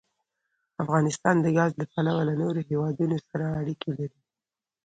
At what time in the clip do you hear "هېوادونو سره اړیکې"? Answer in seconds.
2.69-3.89